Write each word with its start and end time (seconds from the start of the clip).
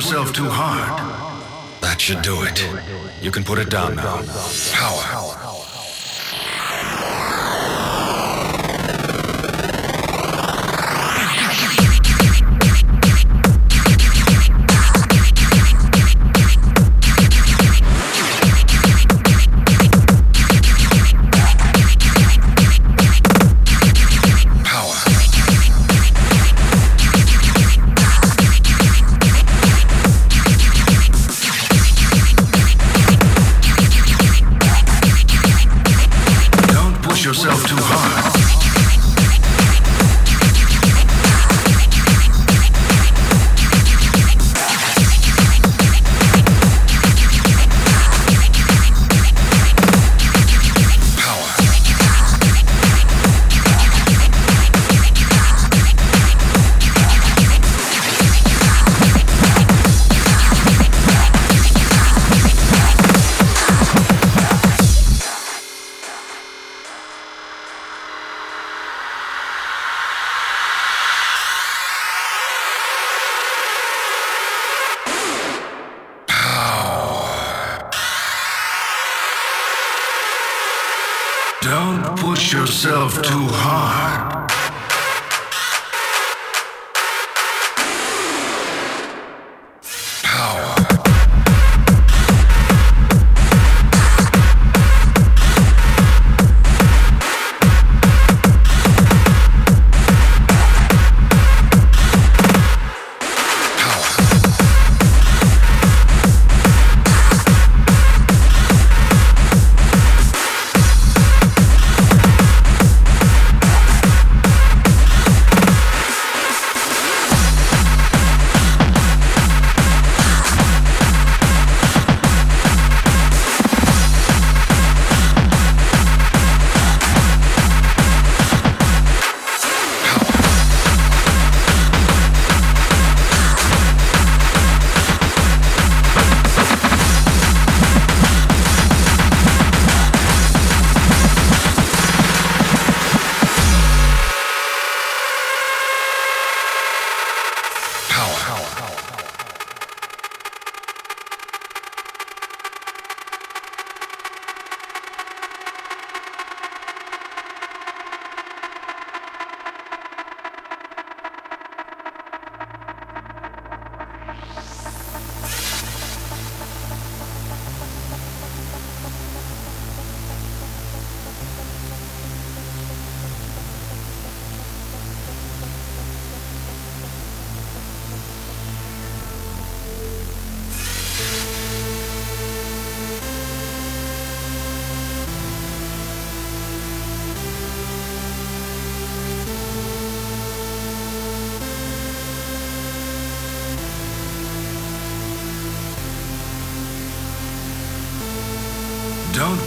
yourself 0.00 0.32
too 0.32 0.48
hard. 0.48 0.98
That 1.82 2.00
should 2.00 2.22
do 2.22 2.42
it. 2.44 2.58
You 3.20 3.30
can 3.30 3.44
put 3.44 3.58
it 3.58 3.68
down 3.68 3.96
now. 3.96 4.22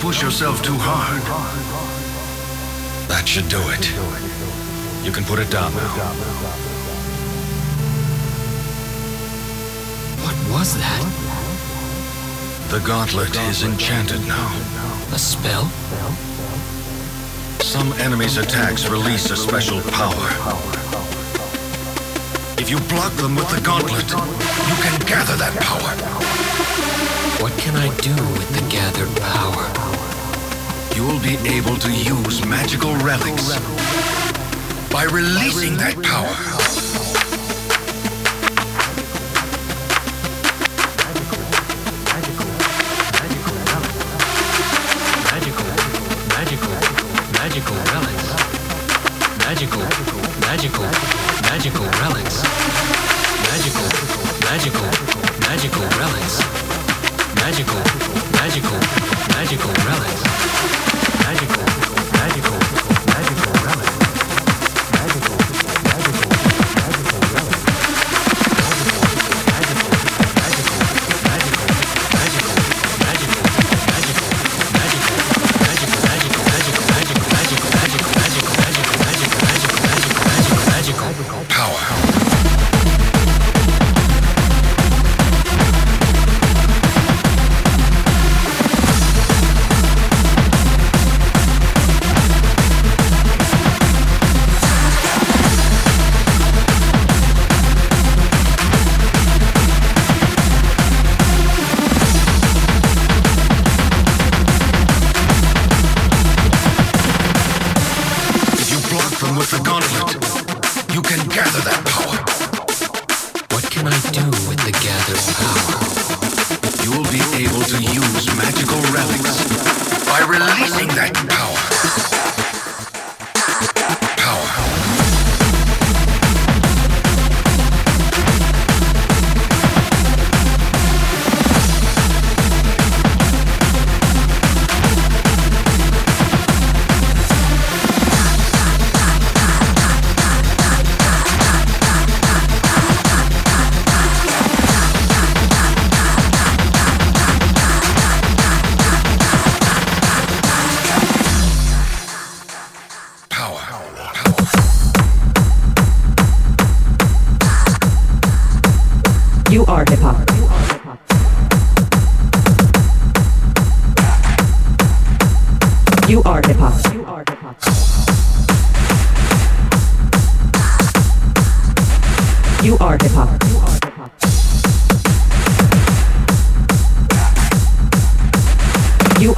Push 0.03 0.21
yourself 0.21 0.61
too 0.61 0.75
hard. 0.77 1.23
That 3.09 3.27
should 3.27 3.49
do 3.49 3.57
it. 3.73 3.89
You 5.03 5.11
can 5.11 5.23
put 5.23 5.39
it 5.39 5.49
down 5.49 5.73
now. 5.73 5.93
What 10.21 10.35
was 10.51 10.77
that? 10.77 11.03
The 12.69 12.85
gauntlet 12.85 13.35
is 13.49 13.63
enchanted 13.63 14.21
now. 14.27 14.51
A 15.11 15.17
spell? 15.17 15.65
Some 17.61 17.93
enemies' 17.93 18.37
attacks 18.37 18.87
release 18.89 19.31
a 19.31 19.35
special 19.35 19.81
power. 19.89 20.29
If 22.59 22.69
you 22.69 22.77
block 22.93 23.13
them 23.13 23.35
with 23.35 23.49
the 23.49 23.61
gauntlet, 23.61 24.09
you 24.11 24.75
can 24.85 24.99
gather 25.07 25.35
that 25.37 25.55
power. 25.59 27.22
What 27.43 27.57
can 27.57 27.75
I 27.75 27.93
do 27.97 28.15
with 28.15 28.49
the 28.55 28.61
gathered 28.71 29.13
power? 29.19 29.67
You 30.95 31.05
will 31.05 31.19
be 31.19 31.35
able 31.49 31.75
to 31.75 31.91
use 31.91 32.45
magical 32.45 32.95
relics 33.03 33.59
by 34.89 35.03
releasing 35.03 35.75
that 35.75 36.01
power. 36.01 36.52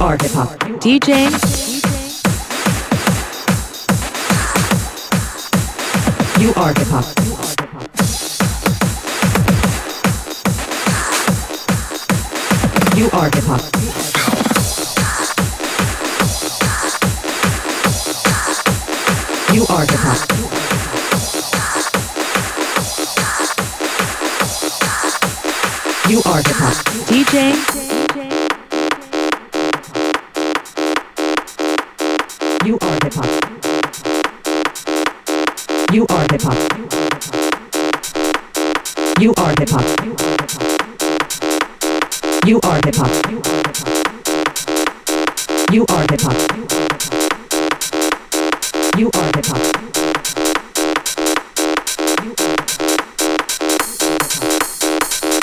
Are 0.06 0.16
hip 0.22 0.30
hop. 0.30 0.48
DJ. 0.78 1.08
You 6.40 6.54
are 6.54 6.72
hip 6.72 6.86
hop. 6.86 7.04
You 12.96 13.10
are 13.10 13.30
hip 13.34 13.44
hop. 13.50 13.62
You 19.52 19.66
are 19.66 19.80
hip 19.80 20.02
hop. 20.06 20.20
You 26.08 26.22
are 26.30 26.36
hip 26.36 26.56
hop. 26.60 26.76
DJ. 27.08 27.75
Hip 42.86 42.94
hop. 42.94 43.10
You 43.32 43.38
are 43.40 43.52
hip 43.66 43.76
hop. 43.80 45.66
You 45.74 45.82
are 45.90 46.06
hip 46.06 46.20
hop. 46.20 46.38
You 48.96 49.10
are 49.10 49.30
hip 49.34 49.46
hop. 49.46 49.62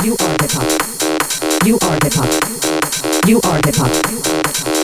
You 0.05 0.15
are 0.23 0.37
hip 0.39 0.53
hop. 0.53 0.67
You 1.65 1.75
are 1.83 1.97
hip 2.03 2.15
hop. 2.15 2.31
You 3.27 3.37
are 3.43 3.59
hip 3.65 3.75
hop. 3.75 3.91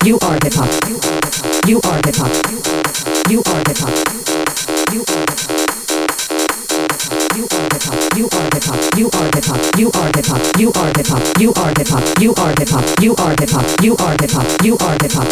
You 0.06 0.15
are 0.19 0.36
hip 0.43 0.54
hop. 0.56 0.69
You 1.65 1.80
are 1.86 2.00
hip 2.04 2.17
hop. 2.17 2.32
You 3.32 3.41
are 3.45 3.63
hip 3.67 3.78
hop. 3.78 5.69
You 7.39 7.45
are 7.45 7.69
hip 7.71 7.84
hop. 7.84 8.17
You 8.17 8.28
are 8.28 8.49
hip 8.54 8.65
hop. 8.65 8.97
You 8.99 9.08
are 9.08 9.32
hip 9.32 9.45
hop. 9.45 9.80
You 9.80 9.89
are 9.95 10.12
hip 10.12 10.28
hop. 10.28 10.60
You 10.60 10.73
are 10.73 10.91
hip 10.97 11.08
hop. 11.08 11.23
You 11.39 11.56
are 11.56 11.71
hip 12.60 12.67
hop. 12.67 12.84
You 12.99 13.15
are 13.15 13.39
hip 13.39 13.54
hop. 13.54 13.65
You 13.82 13.95
are 13.95 14.19
hip 14.19 14.34
hop. 14.34 14.45
You 14.65 14.78
are 14.84 14.99
hip 14.99 15.13
hop. 15.13 15.30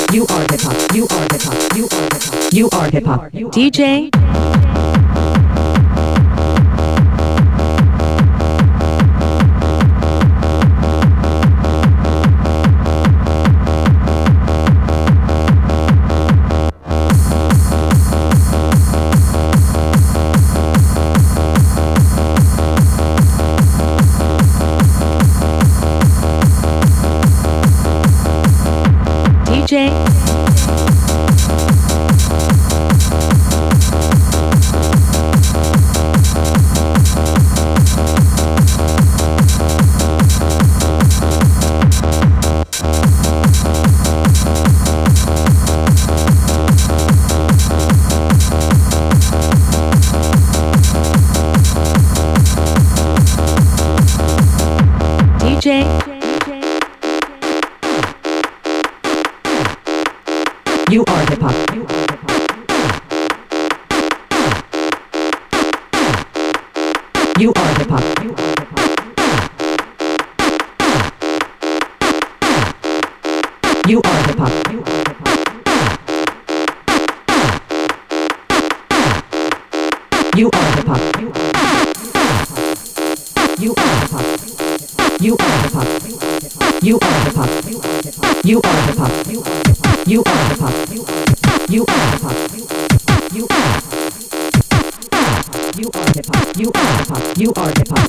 You 2.53 2.69
are 2.69 2.89
hip 2.89 3.05
hop. 3.05 3.29
DJ. 3.51 4.09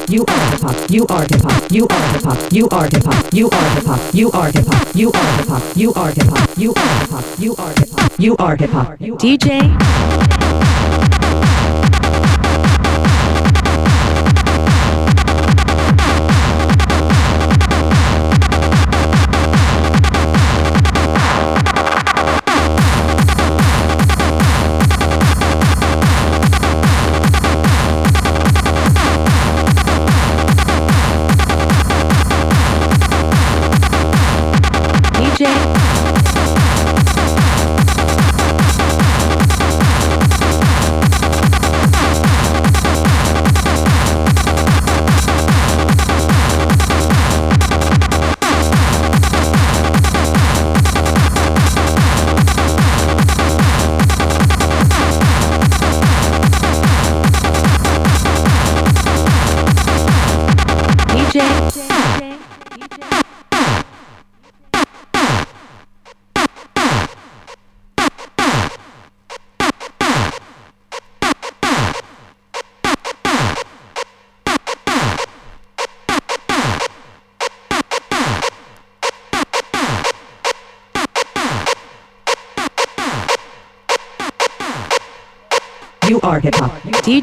You 0.09 0.25
are 0.27 0.45
hip 0.51 0.61
hop. 0.61 0.91
You 0.91 1.07
are 1.07 1.23
hip 1.23 1.43
hop. 1.43 1.71
You 1.71 1.87
are 1.89 2.09
hip 2.13 2.23
hop. 2.23 2.53
You 2.53 2.69
are 2.71 2.85
hip 2.85 3.05
hop. 3.05 3.35
You 3.35 3.51
are 3.51 3.71
hip 3.71 3.85
hop. 3.85 4.15
You 4.15 4.31
are 4.31 4.51
hip 4.51 4.67
hop. 4.67 4.97
You 4.97 5.13
are 5.13 5.31
hip 5.31 5.49
hop. 5.49 5.77
You 5.77 5.93
are 5.95 6.11
hip 6.11 6.27
hop. 6.29 6.59
You 6.59 6.75
are 6.75 6.93
hip 6.93 7.11
hop. 7.11 7.39
You 7.39 7.55
are 7.57 7.75
hip 7.77 7.91
hop. 7.91 8.13
You 8.19 8.37
are 8.37 8.57
hip 8.57 8.71
hop. 8.71 8.99
DJ 8.99 10.18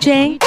DJ 0.06 0.38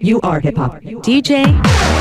You 0.00 0.20
are 0.20 0.38
hip 0.38 0.56
hop. 0.56 0.80
DJ 0.80 1.02
DJ 1.02 1.93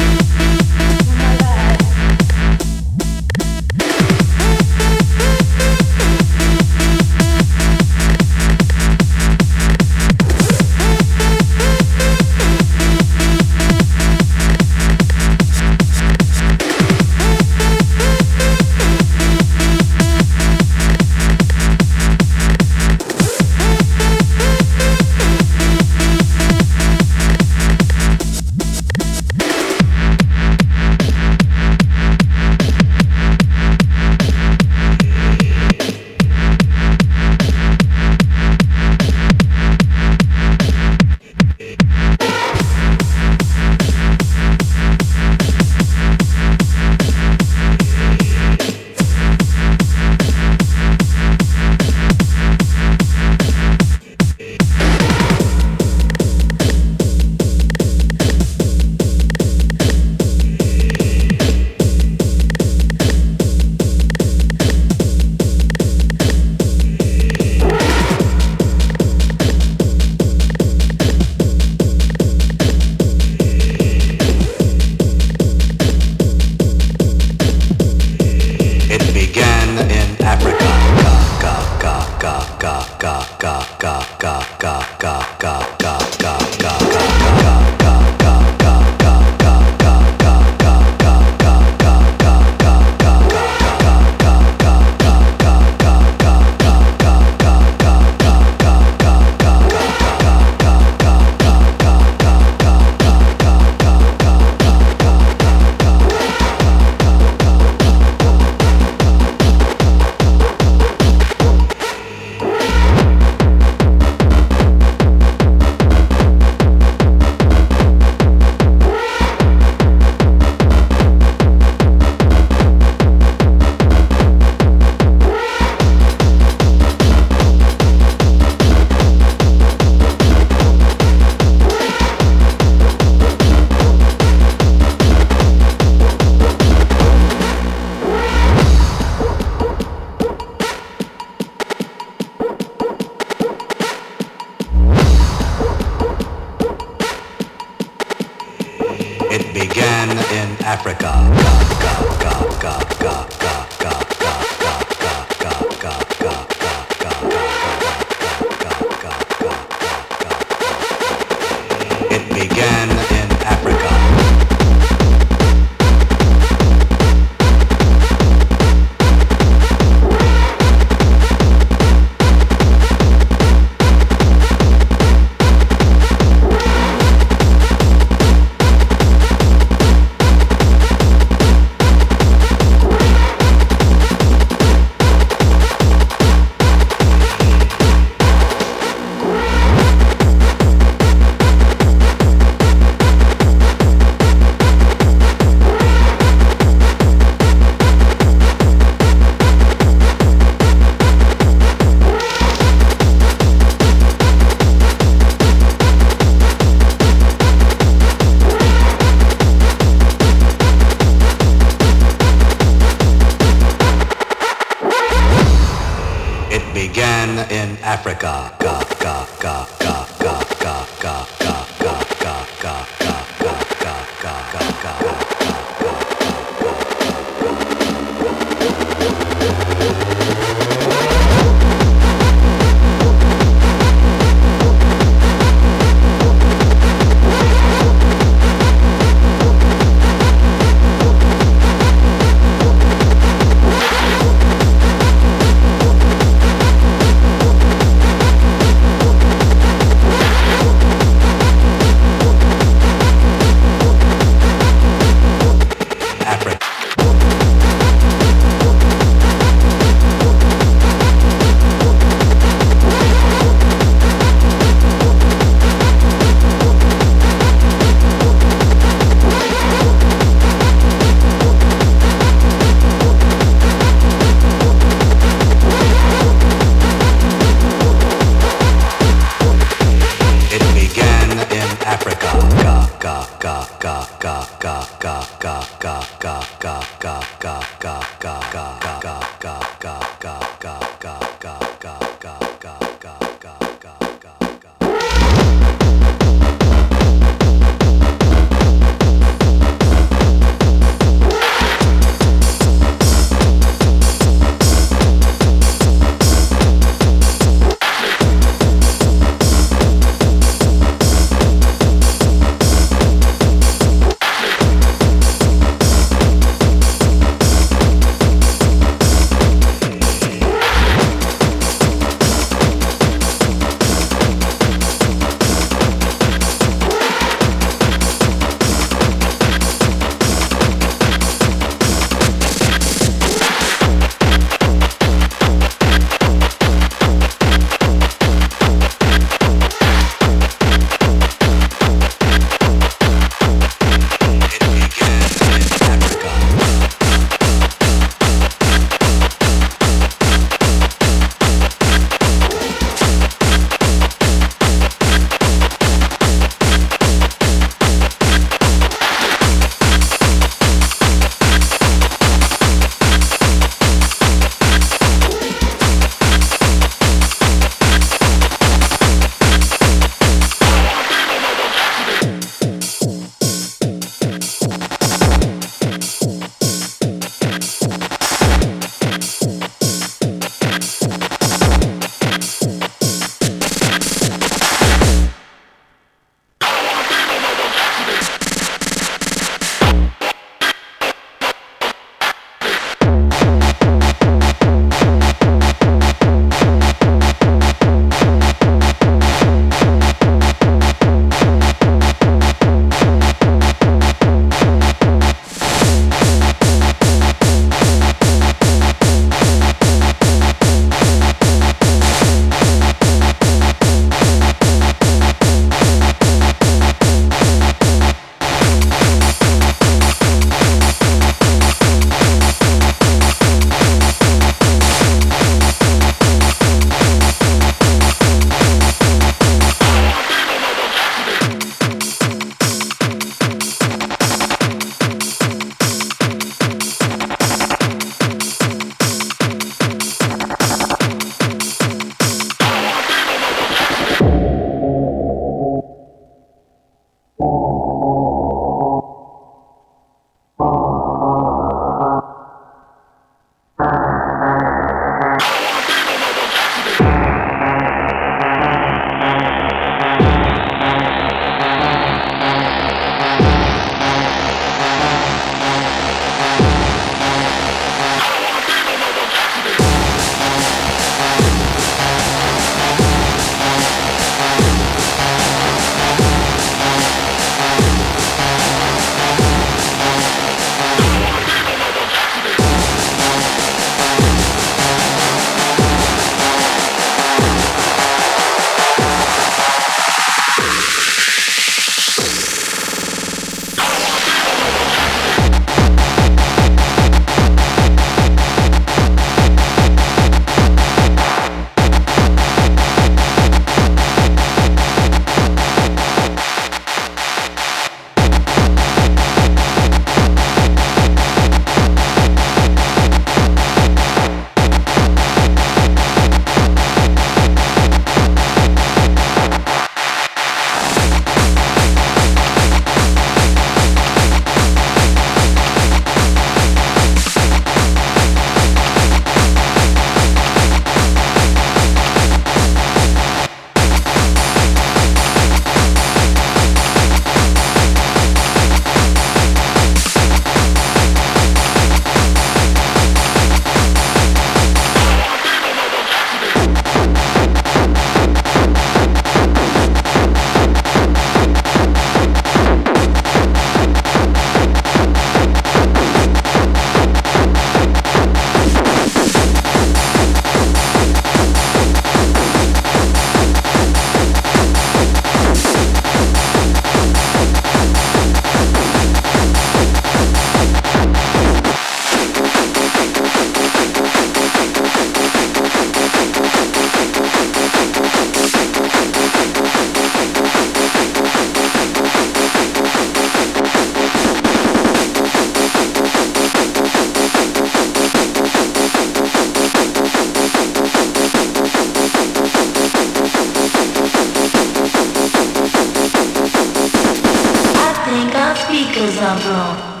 speakers 598.71 599.17
are 599.17 599.39
broke. 599.41 600.00